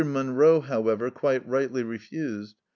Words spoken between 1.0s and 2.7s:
quite rightly re fused.